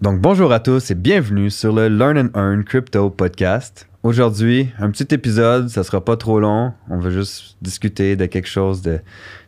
[0.00, 3.88] Donc bonjour à tous et bienvenue sur le Learn and Earn Crypto Podcast.
[4.04, 6.72] Aujourd'hui, un petit épisode, ça sera pas trop long.
[6.88, 9.00] On va juste discuter de quelque chose de,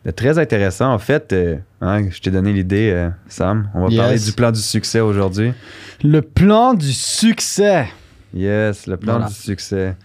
[0.05, 0.91] de très intéressant.
[0.93, 3.69] En fait, euh, hein, je t'ai donné l'idée, euh, Sam.
[3.73, 3.97] On va Yes.
[4.01, 5.53] parler du plan du succès aujourd'hui.
[6.03, 7.87] Le plan du succès.
[8.33, 9.27] Yes, le plan Voilà.
[9.27, 9.95] du succès.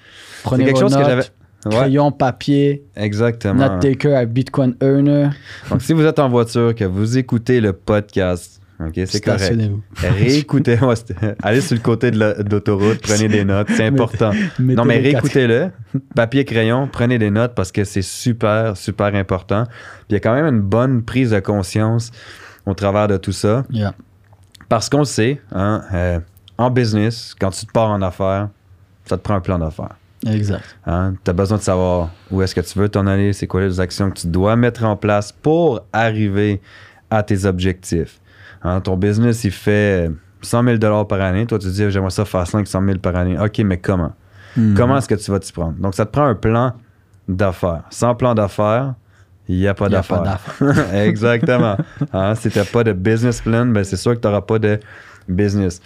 [0.44, 1.24] Prenez quelque vos chose que notes, j'avais.
[1.66, 3.54] Ouais, crayon, papier, exactement.
[3.68, 5.30] note taker à Bitcoin Earner.
[5.68, 9.58] Donc, si vous êtes en voiture, que vous écoutez le podcast, ok, c'est correct.
[9.96, 14.32] Réécoutez, c'était- allez sur le côté de la- d'autoroute, prenez des notes, c'est important.
[14.58, 15.70] Non, mais réécoutez-le.
[16.14, 19.64] Papier, crayon, prenez des notes parce que c'est super, super important.
[19.64, 22.10] Puis il y a quand même une bonne prise de conscience
[22.66, 23.64] au travers de tout ça.
[23.70, 23.94] Yeah.
[24.68, 26.20] Parce qu'on le sait, hein, euh,
[26.58, 28.48] en business, quand tu te pars en affaires,
[29.04, 29.96] ça te prend un plan d'affaires.
[30.26, 30.64] Exact.
[30.84, 30.90] tu
[31.30, 34.10] as besoin de savoir où est-ce que tu veux t'en aller, c'est quoi les actions
[34.10, 36.60] que tu dois mettre en place pour arriver
[37.10, 38.18] à tes objectifs.
[38.62, 40.10] Hein, ton business, il fait
[40.42, 41.46] 100 000 par année.
[41.46, 43.38] Toi, tu te dis, j'aimerais ça faire 500 000 par année.
[43.38, 44.12] OK, mais comment?
[44.56, 44.74] Mhm.
[44.74, 45.74] Comment est-ce que tu vas t'y prendre?
[45.78, 46.72] Donc, ça te prend un plan
[47.28, 47.84] d'affaires.
[47.90, 48.94] Sans plan d'affaires,
[49.48, 50.38] il n'y a pas d'affaires.
[50.94, 51.76] Exactement.
[52.12, 54.58] Hein, si tu n'as pas de business plan, ben, c'est sûr que tu n'auras pas
[54.58, 54.78] de
[55.28, 55.80] business.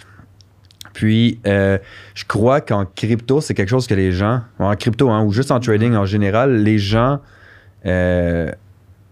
[0.93, 1.77] Puis, euh,
[2.13, 5.51] je crois qu'en crypto, c'est quelque chose que les gens, en crypto hein, ou juste
[5.51, 7.19] en trading en général, les gens
[7.85, 8.51] euh,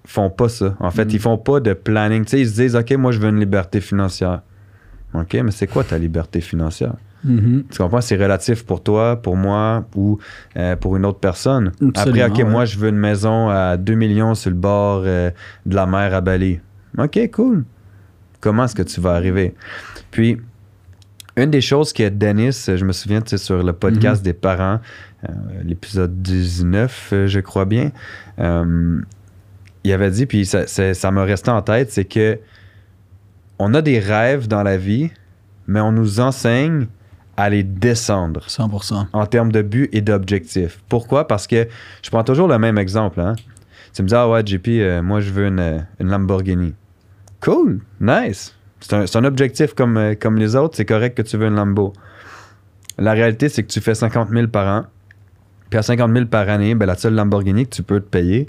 [0.10, 0.76] font pas ça.
[0.80, 1.12] En fait, Mm.
[1.12, 2.24] ils font pas de planning.
[2.26, 4.42] Tu sais, ils se disent, OK, moi, je veux une liberté financière.
[5.14, 6.94] OK, mais c'est quoi ta liberté financière?
[7.24, 7.66] Mhm.
[7.70, 8.00] Tu comprends?
[8.02, 10.20] C'est relatif pour toi, pour moi ou
[10.56, 11.68] euh, pour une autre personne.
[11.68, 12.44] Absolument, Après, OK, ouais.
[12.46, 15.30] moi, je veux une maison à 2 millions sur le bord euh,
[15.66, 16.60] de la mer à Bali.
[16.98, 17.66] OK, cool.
[18.40, 19.54] Comment est-ce que tu vas arriver?
[20.12, 20.38] Puis,
[21.36, 24.80] une des choses que Dennis, je me souviens, tu sais, sur le podcast des parents,
[25.28, 27.92] euh, l'épisode 19, euh, je crois bien,
[29.84, 32.40] il avait dit, puis ça ça- m'a resté en tête, c'est que
[33.60, 35.12] on a des rêves dans la vie,
[35.68, 36.88] mais on nous enseigne
[37.38, 39.08] à les descendre 100%.
[39.14, 40.80] en termes de but et d'objectif.
[40.90, 41.28] Pourquoi?
[41.28, 41.68] Parce que
[42.04, 43.20] je prends toujours le même exemple.
[43.22, 43.36] Hein?
[43.94, 46.74] Tu me dis, ah ouais, JP, euh, moi je veux une, une Lamborghini.
[47.42, 48.56] Cool, nice.
[48.82, 51.48] C'est un, c'est un objectif comme, euh, comme les autres, c'est correct que tu veux
[51.48, 51.94] une Lambo.
[52.98, 54.86] La réalité, c'est que tu fais 50 000 par an.
[55.70, 58.46] Puis à 50 000 par année, ben, la seule Lamborghini que tu peux te payer,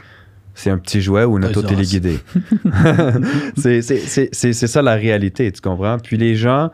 [0.61, 2.19] c'est un petit jouet ou une auto téléguidée.
[3.57, 5.99] c'est ça la réalité, tu comprends?
[5.99, 6.71] Puis les gens,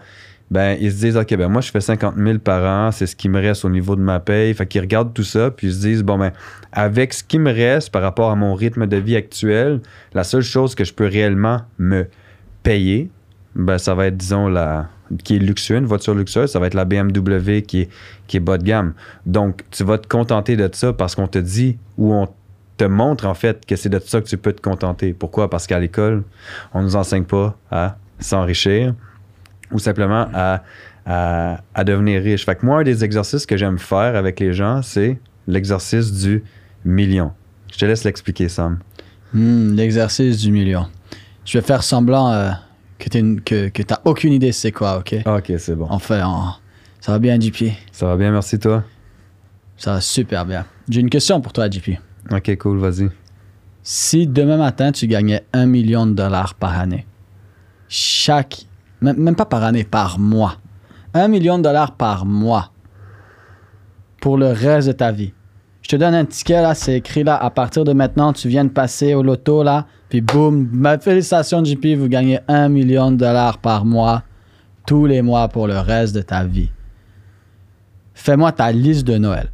[0.50, 3.14] ben, ils se disent, OK, ben moi, je fais 50 000 par an, c'est ce
[3.14, 4.52] qui me reste au niveau de ma paye.
[4.54, 6.32] Fait qu'ils regardent tout ça, puis ils se disent, bon, ben,
[6.72, 9.80] avec ce qui me reste par rapport à mon rythme de vie actuel,
[10.14, 12.06] la seule chose que je peux réellement me
[12.64, 13.08] payer,
[13.54, 14.88] ben, ça va être, disons, la
[15.22, 17.88] qui est luxueux, une voiture luxueuse, ça va être la BMW qui est,
[18.26, 18.92] qui est bas de gamme.
[19.24, 22.28] Donc, tu vas te contenter de ça parce qu'on te dit ou on
[22.76, 25.12] te montre en fait que c'est de ça que tu peux te contenter.
[25.14, 25.48] Pourquoi?
[25.50, 26.24] Parce qu'à l'école,
[26.74, 28.94] on nous enseigne pas à s'enrichir
[29.72, 30.62] ou simplement à,
[31.06, 32.44] à, à devenir riche.
[32.44, 36.42] Fait que moi, un des exercices que j'aime faire avec les gens, c'est l'exercice du
[36.84, 37.32] million.
[37.72, 38.78] Je te laisse l'expliquer, Sam.
[39.32, 40.86] Hmm, L'exercice du million.
[41.44, 42.50] Je vais faire semblant euh,
[42.98, 45.16] que tu que, que t'as aucune idée c'est quoi, ok?
[45.26, 45.86] Ok, c'est bon.
[45.90, 46.54] En fait, en-
[47.00, 47.72] ça va bien, JP.
[47.92, 48.84] Ça va bien, merci toi.
[49.76, 50.64] Ça va super bien.
[50.88, 51.98] J'ai une question pour toi, JP.
[52.30, 53.08] Ok, cool, vas-y.
[53.82, 57.06] Si demain matin, tu gagnais un million de dollars par année,
[57.88, 58.66] chaque,
[59.00, 60.56] même, pas par année, par mois,
[61.14, 62.72] un million de dollars par mois
[64.20, 65.32] pour le reste de ta vie.
[65.82, 68.64] Je te donne un ticket, là, c'est écrit là, à partir de maintenant, tu viens
[68.64, 73.16] de passer au loto, là, puis boum, ma félicitation, JP, vous gagnez un million de
[73.18, 74.24] dollars par mois,
[74.84, 76.70] tous les mois pour le reste de ta vie.
[78.14, 79.52] Fais-moi ta liste de Noël.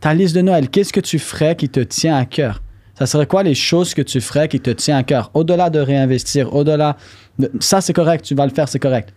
[0.00, 2.62] Ta liste de Noël, qu'est-ce que tu ferais qui te tient à cœur?
[2.94, 5.30] Ça serait quoi les choses que tu ferais qui te tient à cœur?
[5.34, 6.96] Au-delà de réinvestir, au-delà
[7.38, 7.50] de...
[7.60, 9.12] Ça, c'est correct, tu vas le faire, c'est correct.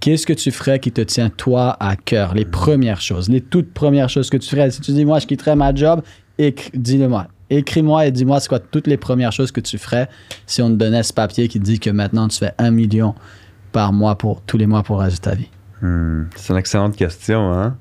[0.00, 2.32] Qu'est-ce que tu ferais qui te tient, toi, à cœur?
[2.34, 4.70] Les premières choses, les toutes premières choses que tu ferais.
[4.70, 6.00] Si tu dis, moi, je quitterais ma job,
[6.72, 7.26] dis-le-moi.
[7.50, 10.08] Écris-moi et dis-moi, c'est quoi toutes les premières choses que tu ferais
[10.46, 13.14] si on te donnait ce papier qui dit que maintenant, tu fais un million
[13.72, 15.50] par mois pour tous les mois pour le reste de ta vie.
[15.82, 17.76] Hmm, c'est une excellente question, hein?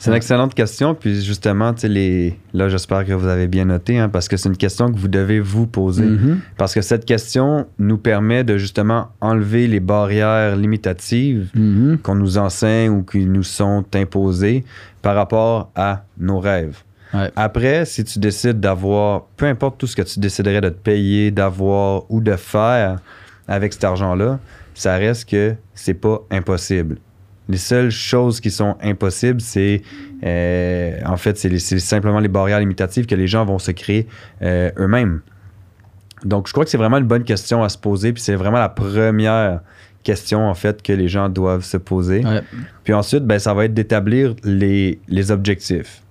[0.00, 2.38] C'est une excellente question, puis justement, les...
[2.54, 5.08] là, j'espère que vous avez bien noté, hein, parce que c'est une question que vous
[5.08, 6.04] devez vous poser.
[6.04, 6.40] Mhm.
[6.56, 11.98] Parce que cette question nous permet de justement enlever les barrières limitatives Mhm.
[11.98, 14.64] qu'on nous enseigne ou qui nous sont imposées
[15.02, 16.78] par rapport à nos rêves.
[17.14, 17.30] Ouais.
[17.36, 21.30] Après, si tu décides d'avoir, peu importe tout ce que tu déciderais de te payer,
[21.30, 22.98] d'avoir ou de faire
[23.48, 24.38] avec cet argent-là,
[24.74, 26.98] ça reste que c'est pas impossible.
[27.48, 29.82] Les seules choses qui sont impossibles, c'est
[30.24, 34.06] euh, en fait, c'est simplement les barrières limitatives que les gens vont se créer
[34.42, 35.20] euh, eux-mêmes.
[36.24, 38.58] Donc, je crois que c'est vraiment une bonne question à se poser, puis c'est vraiment
[38.58, 39.60] la première
[40.02, 42.24] questions, en fait, que les gens doivent se poser.
[42.24, 42.42] Ouais.
[42.84, 46.02] Puis ensuite, ben, ça va être d'établir les, les objectifs.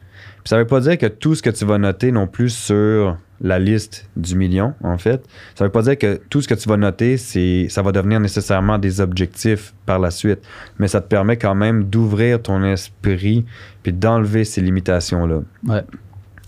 [0.44, 3.18] Puis ça veut pas dire que tout ce que tu vas noter non plus sur
[3.42, 5.24] la liste du million, en fait,
[5.56, 8.20] ça veut pas dire que tout ce que tu vas noter, c'est, ça va devenir
[8.20, 10.40] nécessairement des objectifs par la suite.
[10.80, 13.46] Mais ça te permet quand même d'ouvrir ton esprit
[13.84, 15.42] puis d'enlever ces limitations-là.
[15.68, 15.84] Ouais.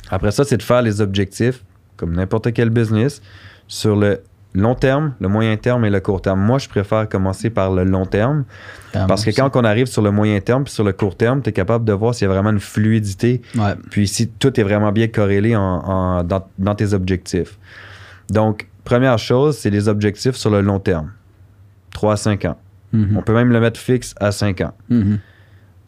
[0.09, 1.63] Après ça, c'est de faire les objectifs,
[1.95, 3.21] comme n'importe quel business,
[3.68, 4.21] sur le
[4.55, 6.39] long terme, le moyen terme et le court terme.
[6.41, 8.45] Moi, je préfère commencer par le long terme
[9.07, 11.49] parce que quand on arrive sur le moyen terme puis sur le court terme, tu
[11.49, 13.75] es capable de voir s'il y a vraiment une fluidité Ouais.
[13.91, 17.59] puis si tout est vraiment bien corrélé en- en- dans, dans tes objectifs.
[18.31, 21.11] Donc, première chose, c'est les objectifs sur le long terme.
[21.91, 22.57] 3 à 5 ans.
[22.91, 23.17] Mhm.
[23.17, 24.73] On peut même le mettre fixe à 5 ans.
[24.89, 25.19] Mhm.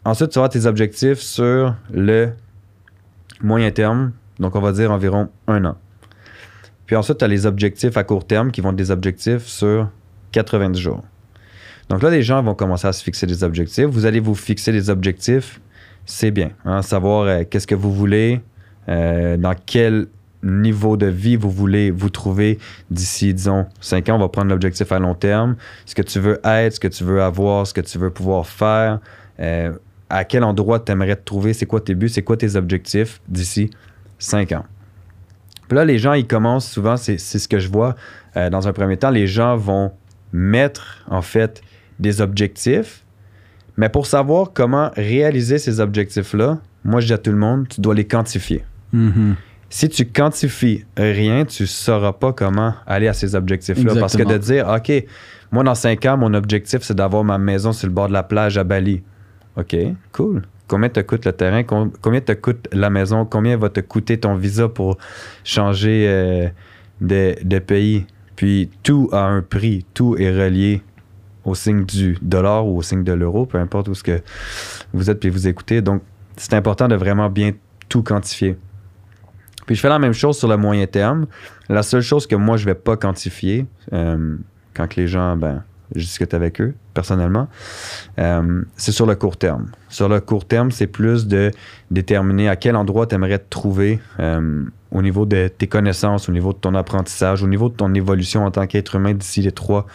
[0.04, 2.30] Ensuite, tu vas avoir tes objectifs sur le
[3.42, 5.76] moyen terme, donc on va dire environ un an.
[6.86, 9.88] Puis ensuite, tu as les objectifs à court terme qui vont être des objectifs sur
[10.32, 11.02] 90 jours.
[11.88, 13.86] Donc là, les gens vont commencer à se fixer des objectifs.
[13.86, 15.60] Vous allez vous fixer des objectifs,
[16.06, 16.50] c'est bien.
[16.64, 18.40] hein, savoir euh, qu'est-ce que vous voulez,
[18.88, 20.06] euh, dans quel
[20.42, 22.58] niveau de vie vous voulez vous trouver
[22.90, 24.16] d'ici, disons, 5 ans.
[24.16, 25.56] On va prendre l'objectif à long terme.
[25.86, 28.46] Ce que tu veux être, ce que tu veux avoir, ce que tu veux pouvoir
[28.46, 28.98] faire.
[29.40, 29.72] Euh,
[30.10, 33.20] à quel endroit tu aimerais te trouver, c'est quoi tes buts, c'est quoi tes objectifs
[33.28, 33.70] d'ici
[34.18, 34.64] 5 ans.
[35.68, 37.94] Puis là, les gens, ils commencent souvent, c'est ce que je vois
[38.36, 39.92] euh, dans un premier temps, les gens vont
[40.32, 41.62] mettre en fait
[41.98, 43.04] des objectifs,
[43.76, 47.80] mais pour savoir comment réaliser ces objectifs-là, moi je dis à tout le monde, tu
[47.80, 48.64] dois les quantifier.
[48.92, 49.36] Mhm.
[49.70, 53.94] Si tu quantifies rien, tu sauras pas comment aller à ces objectifs-là.
[53.98, 54.92] Parce que de dire, OK,
[55.50, 58.22] moi dans 5 ans, mon objectif c'est d'avoir ma maison sur le bord de la
[58.22, 59.02] plage à Bali.
[59.56, 59.76] OK,
[60.12, 60.42] cool.
[60.72, 61.64] Combien te coûte le terrain?
[61.64, 63.26] Com- Combien te coûte la maison?
[63.26, 64.96] Combien va te coûter ton visa pour
[65.44, 66.48] changer euh,
[67.02, 68.06] de, de pays?
[68.36, 69.84] Puis tout a un prix.
[69.92, 70.80] Tout est relié
[71.44, 74.22] au signe du dollar ou au signe de l'euro, peu importe où ce que
[74.94, 75.82] vous êtes puis vous écoutez.
[75.82, 76.00] Donc,
[76.38, 77.52] c'est important de vraiment bien
[77.90, 78.56] tout quantifier.
[79.66, 81.26] Puis je fais la même chose sur le moyen terme.
[81.68, 84.36] La seule chose que moi, je vais pas quantifier, euh,
[84.72, 85.62] quand que les gens, ben,
[85.94, 87.48] je discute avec eux personnellement,
[88.18, 89.70] euh, c'est sur le court terme.
[89.88, 91.50] Sur le court terme, c'est plus de
[91.90, 96.32] déterminer à quel endroit tu aimerais te trouver euh, au niveau de tes connaissances, au
[96.32, 99.52] niveau de ton apprentissage, au niveau de ton évolution en tant qu'être humain d'ici les
[99.52, 99.86] trois,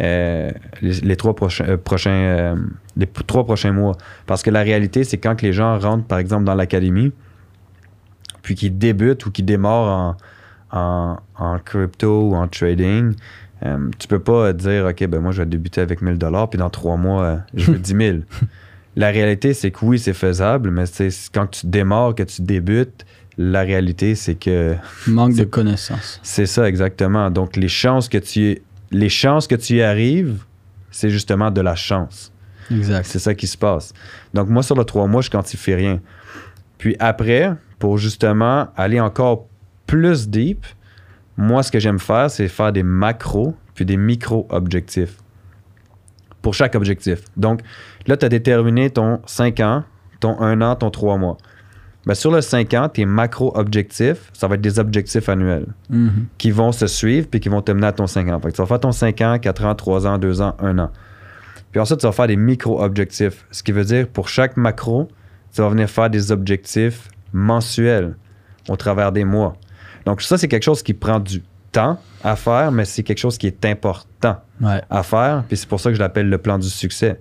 [0.00, 2.56] euh, les, trois prochains, prochains,
[2.96, 3.96] les trois prochains mois.
[4.26, 7.12] Parce que la réalité, c'est quand les gens rentrent, par exemple, dans l'académie,
[8.42, 10.16] puis qu'ils débutent ou qu'ils démarrent en,
[10.74, 13.14] en, en crypto ou en trading,
[13.64, 16.58] euh, tu peux pas dire, OK, ben moi, je vais débuter avec 1000 dollars, puis
[16.58, 18.18] dans trois mois, euh, je veux 10 000.
[18.96, 23.04] La réalité, c'est que oui, c'est faisable, mais c'est quand tu démarres, que tu débutes,
[23.36, 26.20] la réalité, c'est que Manque de connaissances.
[26.22, 27.30] c'est ça exactement.
[27.30, 28.60] Donc, les chances que tu,
[28.90, 30.44] les chances que tu y arrives,
[30.90, 32.32] c'est justement de la chance.
[32.70, 33.04] Exact.
[33.04, 33.92] C'est ça qui se passe.
[34.32, 36.00] Donc, moi, sur le trois mois, je quantifie rien.
[36.78, 39.46] Puis après, pour justement aller encore
[39.86, 40.64] plus deep,
[41.36, 45.16] moi, ce que j'aime faire, c'est faire des macros puis des micro-objectifs
[46.42, 47.20] pour chaque objectif.
[47.36, 47.60] Donc,
[48.06, 49.84] là, tu as déterminé ton 5 ans,
[50.20, 51.36] ton 1 an, ton 3 mois.
[52.06, 56.26] Ben, sur le 5 ans, tes macro-objectifs, ça va être des objectifs annuels Mhm.
[56.36, 58.38] qui vont se suivre puis qui vont te mener à ton 5 ans.
[58.40, 60.78] Fait que tu vas faire ton 5 ans, 4 ans, 3 ans, 2 ans, 1
[60.78, 60.90] an.
[61.72, 63.46] Puis ensuite, tu vas faire des micro-objectifs.
[63.50, 65.08] Ce qui veut dire, pour chaque macro,
[65.54, 68.16] tu vas venir faire des objectifs mensuels
[68.68, 69.56] au travers des mois.
[70.06, 71.42] Donc ça, c'est quelque chose qui prend du
[71.72, 74.80] temps à faire, mais c'est quelque chose qui est important Ouais.
[74.90, 75.44] à faire.
[75.48, 77.20] Puis c'est pour ça que je l'appelle le plan du succès.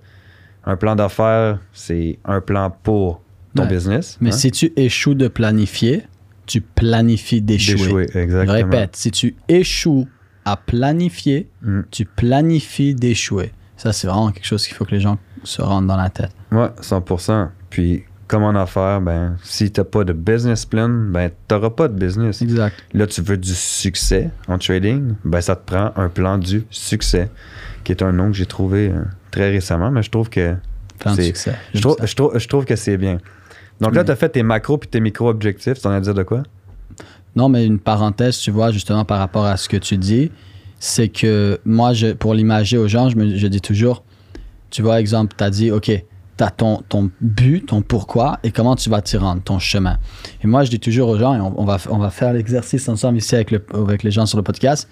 [0.65, 3.21] Un plan d'affaires, c'est un plan pour
[3.55, 3.69] ton Ouais.
[3.69, 4.17] business.
[4.21, 4.37] Mais hein?
[4.37, 6.03] si tu échoues de planifier,
[6.45, 8.07] tu planifies d'échouer.
[8.15, 8.53] Exactement.
[8.53, 10.07] répète, si tu échoues
[10.45, 11.81] à planifier, Mm.
[11.89, 13.51] tu planifies d'échouer.
[13.77, 16.31] Ça, c'est vraiment quelque chose qu'il faut que les gens se rendent dans la tête.
[16.51, 17.49] Ouais, 100%.
[17.69, 21.93] Puis, comme en affaires, ben, si t'as pas de business plan, ben, t'auras pas de
[21.93, 22.41] business.
[22.41, 22.75] Exact.
[22.93, 27.29] Là, tu veux du succès en trading, ben, ça te prend un plan du succès,
[27.83, 29.01] qui est un nom que j'ai trouvé euh,
[29.31, 30.55] très récemment, mais je trouve que
[30.99, 31.55] Plan C'est- succès.
[31.73, 33.17] je je trouve, je trouve que c'est bien.
[33.81, 34.05] Donc là, Mm.
[34.05, 35.81] tu as fait tes macros puis tes micro-objectifs.
[35.81, 36.43] Tu en as à dire de quoi?
[37.35, 40.31] Non, mais une parenthèse, tu vois, justement par rapport à ce que tu dis,
[40.79, 44.03] c'est que moi, je, pour l'imager aux gens, je, me, je dis toujours,
[44.69, 45.91] tu vois, exemple, tu as dit, OK,
[46.37, 49.97] tu as ton, ton but, ton pourquoi et comment tu vas t'y rendre, ton chemin.
[50.43, 52.87] Et moi, je dis toujours aux gens, et on, on va, on va faire l'exercice
[52.89, 54.89] ensemble ici avec, le- avec les gens sur le podcast,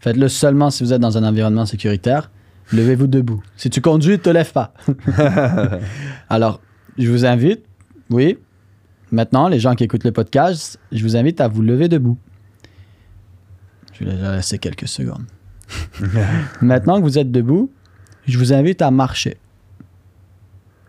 [0.00, 2.30] faites-le seulement si vous êtes dans un environnement sécuritaire.
[2.72, 3.42] Levez-vous debout.
[3.56, 4.72] Si tu conduis, ne te lève pas.
[6.28, 6.60] Alors,
[6.98, 7.64] je vous invite,
[8.10, 8.38] oui,
[9.10, 12.18] maintenant, les gens qui écoutent le podcast, je vous invite à vous lever debout.
[13.92, 15.24] Je vais déjà laisser quelques secondes.
[16.62, 17.70] maintenant que vous êtes debout,
[18.26, 19.36] je vous invite à marcher.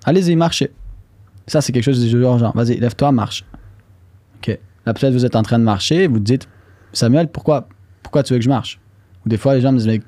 [0.06, 0.72] Allez-y, marchez.
[1.48, 2.52] Ça, c'est quelque chose de urgent.
[2.56, 3.46] Vas-y, lève-toi, marche.
[4.38, 4.60] OK.
[4.86, 6.48] Là, peut-être vous êtes en train de marcher, vous dites,
[6.92, 7.68] Samuel, pourquoi,
[8.02, 8.80] pourquoi tu veux que je marche?
[9.26, 10.02] Ou des fois, les gens me disent, Mais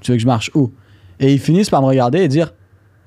[0.00, 0.72] tu veux que je marche où?
[1.20, 2.52] Et ils finissent par me regarder et dire,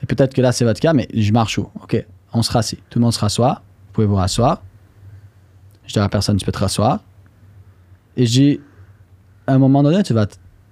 [0.01, 1.69] et peut-être que là, c'est votre cas, mais je marche où?
[1.81, 2.79] OK, on se rassit.
[2.89, 3.61] Tout le monde se rassoit.
[3.87, 4.61] Vous pouvez vous rasseoir.
[5.85, 6.99] Je dis à la personne, tu peux te rasseoir.
[8.17, 8.61] Et je dis,
[9.47, 10.27] à un moment donné, tu vas,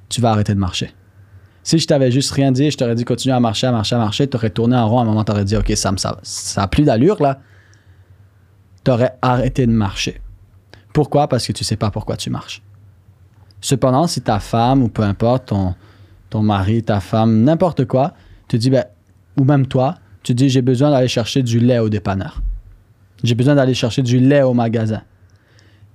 [0.09, 0.93] tu vas arrêter de marcher.
[1.63, 3.99] Si je t'avais juste rien dit, je t'aurais dit continue à marcher, à marcher, à
[3.99, 6.19] marcher, tu aurais tourné en rond, à un moment, tu aurais dit OK, ça, ça,
[6.21, 7.39] ça a plus d'allure là.
[8.83, 10.21] Tu aurais arrêté de marcher.
[10.91, 11.29] Pourquoi?
[11.29, 12.61] Parce que tu sais pas pourquoi tu marches.
[13.61, 15.73] Cependant, si ta femme ou peu importe, ton,
[16.29, 18.13] ton mari, ta femme, n'importe quoi,
[18.49, 18.83] te dit, ben,
[19.37, 22.41] ou même toi, tu dis j'ai besoin d'aller chercher du lait au dépanneur.
[23.23, 25.01] J'ai besoin d'aller chercher du lait au magasin.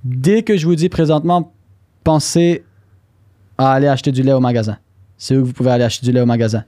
[0.02, 1.52] Dès que je vous dis présentement,
[2.04, 2.64] pensez
[3.58, 4.78] à aller acheter du lait au magasin
[5.18, 6.64] c'est où vous pouvez aller acheter du lait au magasin.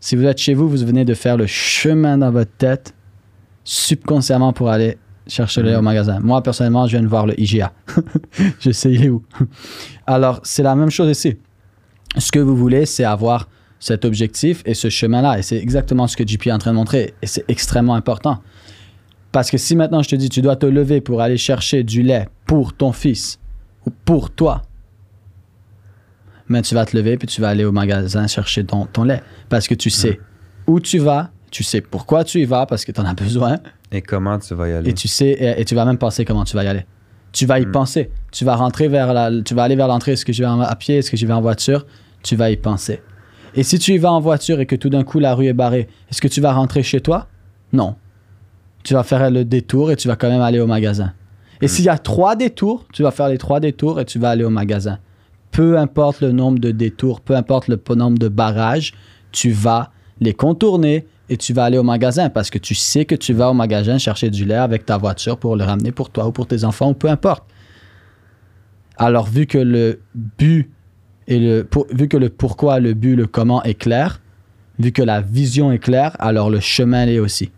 [0.00, 2.94] Si vous êtes chez vous, vous venez de faire le chemin dans votre tête
[3.64, 5.84] subconsciemment pour aller chercher le lait au mm.
[5.84, 6.20] magasin.
[6.20, 7.72] Moi, personnellement, je viens de voir le IGA.
[8.60, 9.22] je sais où.
[10.06, 11.38] Alors, c'est la même chose ici.
[12.18, 13.48] Ce que vous voulez, c'est avoir
[13.80, 15.38] cet objectif et ce chemin-là.
[15.38, 17.14] Et c'est exactement ce que JP est en train de montrer.
[17.22, 18.40] Et c'est extrêmement important.
[19.32, 22.02] Parce que si maintenant je te dis, tu dois te lever pour aller chercher du
[22.02, 23.40] lait pour ton fils
[23.86, 24.62] ou pour toi,
[26.48, 29.22] mais tu vas te lever puis tu vas aller au magasin chercher ton, ton lait.
[29.48, 30.20] Parce que tu sais
[30.66, 33.58] où tu vas, tu sais pourquoi tu y vas parce que tu en as besoin.
[33.92, 34.90] Et comment tu vas y aller.
[34.90, 36.84] Et tu sais, et, tu vas même penser comment tu vas y aller.
[37.32, 37.72] Tu vas y mm.
[37.72, 38.10] penser.
[38.32, 40.12] Tu vas rentrer vers la, tu vas aller vers l'entrée.
[40.12, 40.98] Est-ce que je vais à pied?
[40.98, 41.86] Est-ce que je vais en voiture?
[42.22, 43.02] Tu vas y penser.
[43.54, 45.52] Et si tu y vas en voiture et que tout d'un coup la rue est
[45.52, 47.28] barrée, est-ce que tu vas rentrer chez toi?
[47.72, 47.96] Non.
[48.82, 51.12] Tu vas faire le détour et tu vas quand même aller au magasin.
[51.60, 51.68] Et mm.
[51.68, 54.44] s'il y a trois détours, tu vas faire les trois détours et tu vas aller
[54.44, 54.98] au magasin
[55.54, 58.92] peu importe le nombre de détours, peu importe le nombre de barrages,
[59.30, 63.14] tu vas les contourner et tu vas aller au magasin parce que tu sais que
[63.14, 66.26] tu vas au magasin chercher du lait avec ta voiture pour le ramener pour toi
[66.26, 67.44] ou pour tes enfants ou peu importe.
[68.96, 70.72] Alors, vu que le but
[71.28, 74.20] et le, vu que le pourquoi, le but, le comment est clair,
[74.80, 77.52] vu que la vision est claire, alors le chemin l'est aussi.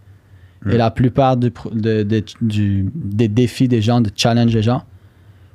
[0.67, 0.77] Et mm.
[0.77, 4.85] la plupart du, des défis des gens, de challenge des gens,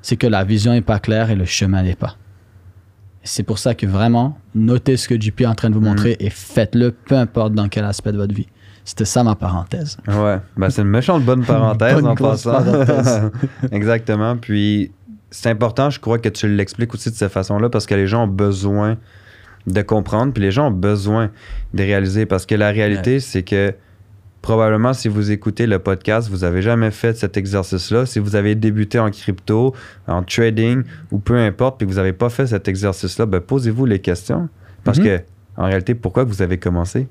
[0.02, 2.18] c'est que la vision n'est pas claire et le chemin n'est pas.
[3.24, 6.14] C'est pour ça que vraiment, notez ce que JP est en train de vous montrer
[6.20, 6.26] mm.
[6.26, 8.48] et faites-le, peu importe dans quel aspect de votre vie.
[8.84, 9.98] C'était ça ma parenthèse.
[10.08, 12.64] Ouais, ben, c'est une méchante bonne parenthèse en passant.
[13.72, 14.38] Exactement.
[14.38, 14.92] Puis
[15.30, 18.24] c'est important, je crois, que tu l'expliques aussi de cette façon-là parce que les gens
[18.24, 18.98] ont besoin
[19.68, 21.30] de comprendre, puis les gens ont besoin
[21.74, 23.74] de réaliser parce que la réalité, c'est que
[24.42, 28.06] probablement, si vous écoutez le podcast, vous n'avez jamais fait cet exercice-là.
[28.06, 29.76] Si vous avez débuté en crypto,
[30.08, 33.86] en trading ou peu importe, puis que vous n'avez pas fait cet exercice-là, ben, posez-vous
[33.86, 34.50] les questions.
[34.84, 35.06] Parce mhm.
[35.06, 35.20] que,
[35.58, 37.08] en réalité, pourquoi vous avez commencé?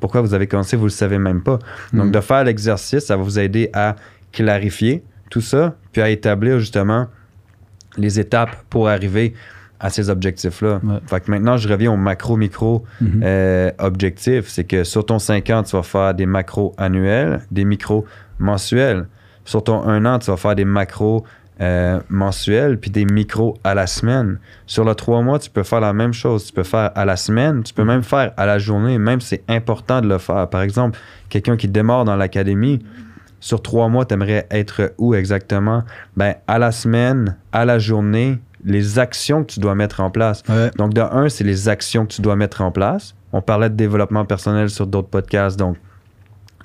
[0.00, 1.58] Pourquoi vous avez commencé, vous ne le savez même pas.
[1.92, 2.12] Donc, mhm.
[2.12, 3.96] de faire l'exercice, ça va vous aider à
[4.32, 7.06] clarifier tout ça, puis à établir justement
[7.96, 9.34] les étapes pour arriver
[9.82, 10.80] à ces objectifs-là.
[11.06, 13.20] Fait que maintenant, je reviens au macro-micro mhm.
[13.24, 14.48] euh, objectif.
[14.48, 18.06] C'est que sur ton 5 ans, tu vas faire des macros annuels, des micros
[18.38, 19.06] mensuels.
[19.44, 21.24] Sur ton 1 an, tu vas faire des macros
[21.60, 24.38] euh, mensuels puis des micros à la semaine.
[24.66, 26.46] Sur le 3 mois, tu peux faire la même chose.
[26.46, 29.42] Tu peux faire à la semaine, tu peux même faire à la journée, même c'est
[29.48, 30.48] important de le faire.
[30.48, 30.96] Par exemple,
[31.28, 32.84] quelqu'un qui démarre dans l'académie,
[33.40, 35.82] sur trois mois, tu aimerais être où exactement?
[36.16, 40.42] Ben, à la semaine, à la journée, les actions que tu dois mettre en place.
[40.76, 43.14] Donc, de un, c'est les actions que tu dois mettre en place.
[43.32, 45.58] On parlait de développement personnel sur d'autres podcasts.
[45.58, 45.76] Donc,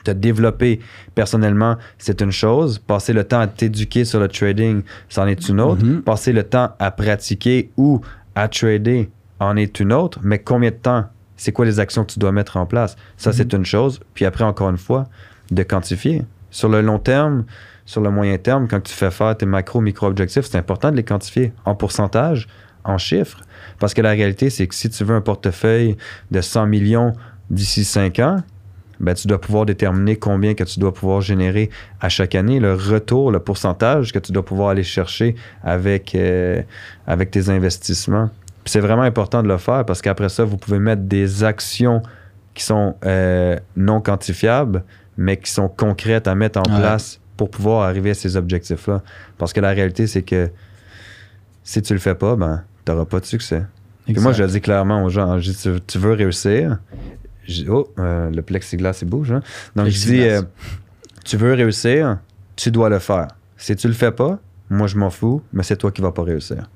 [0.03, 0.79] te développer
[1.15, 2.79] personnellement, c'est une chose.
[2.79, 5.83] Passer le temps à t'éduquer sur le trading, c'en est une autre.
[5.83, 6.01] Mm-hmm.
[6.01, 8.01] Passer le temps à pratiquer ou
[8.35, 10.19] à trader en est une autre.
[10.23, 11.05] Mais combien de temps?
[11.35, 12.95] C'est quoi les actions que tu dois mettre en place?
[13.17, 13.57] Ça, c'est mm-hmm.
[13.57, 13.99] une chose.
[14.13, 15.05] Puis après, encore une fois,
[15.51, 16.23] de quantifier.
[16.49, 17.43] Sur le long terme,
[17.87, 21.03] sur le moyen terme, quand tu fais faire tes macro, micro-objectifs, c'est important de les
[21.03, 22.47] quantifier en pourcentage,
[22.83, 23.39] en chiffres.
[23.79, 25.95] Parce que la réalité, c'est que si tu veux un portefeuille
[26.29, 27.13] de 100 millions
[27.49, 28.43] d'ici 5 ans,
[28.99, 31.69] ben, tu dois pouvoir déterminer combien que tu dois pouvoir générer
[32.01, 36.61] à chaque année, le retour, le pourcentage que tu dois pouvoir aller chercher avec, euh,
[37.05, 38.29] avec tes investissements.
[38.65, 42.01] C'est vraiment important de le faire parce qu'après ça, vous pouvez mettre des actions
[42.53, 44.83] qui sont euh, non quantifiables,
[45.15, 49.01] mais qui sont concrètes à mettre en place pour pouvoir arriver à ces objectifs-là.
[49.37, 50.49] Parce que la réalité, c'est que
[51.63, 53.63] si tu le fais pas, ben, tu n'auras pas de succès.
[54.07, 56.79] Et moi, je le dis clairement aux gens, je dis, tu, veux réussir?
[57.69, 59.31] oh, euh, le plexiglas, il bouge.
[59.33, 59.41] Hein?
[59.75, 60.41] Donc, je dis, euh,
[61.25, 62.19] tu veux réussir,
[62.55, 63.27] tu dois le faire.
[63.57, 64.39] Si tu le fais pas,
[64.69, 66.69] moi, je m'en fous, mais c'est toi qui vas pas réussir.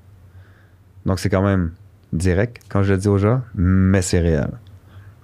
[1.06, 1.72] Donc, c'est quand même
[2.12, 4.50] direct quand je le dis aux gens, mais c'est réel.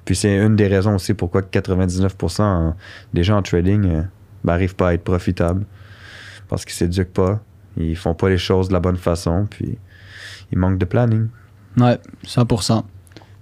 [0.05, 2.75] Puis c'est une des raisons aussi pourquoi 99% en-
[3.13, 4.03] des gens en trading
[4.43, 5.65] n'arrivent pas à être profitables.
[6.47, 7.41] Parce qu'ils s'éduquent pas,
[7.75, 9.77] ils font pas les choses de la bonne façon, puis
[10.51, 11.27] ils manquent de planning.
[11.77, 12.83] Ouais, 100%.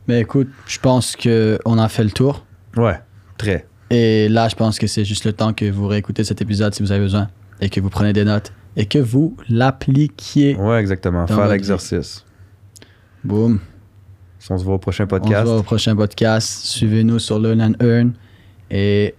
[0.07, 2.45] Mais écoute, je pense qu'on a fait le tour.
[2.77, 2.99] Ouais,
[3.37, 3.67] très.
[3.89, 6.81] Et là, je pense que c'est juste le temps que vous réécoutez cet épisode si
[6.81, 7.29] vous avez besoin
[7.61, 10.55] et que vous prenez des notes et que vous l'appliquiez.
[10.55, 11.27] Ouais, exactement.
[11.27, 12.25] Faire l'exercice.
[13.23, 13.59] Boum.
[14.49, 15.45] On se voit au prochain On se podcast.
[15.47, 16.65] voit au prochain podcast.
[16.65, 18.13] Suivez-nous sur Learn and Earn.
[18.69, 19.15] Et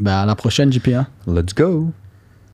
[0.00, 0.88] ben, à la prochaine, JP.
[0.88, 1.06] hein.
[1.26, 1.92] Let's go!